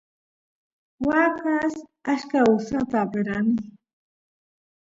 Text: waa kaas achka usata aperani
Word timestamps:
waa 1.05 1.29
kaas 1.39 1.75
achka 2.13 2.39
usata 2.55 2.95
aperani 3.05 3.55